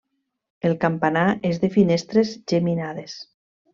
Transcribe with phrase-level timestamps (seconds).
[0.69, 3.19] El campanar és de finestres geminades.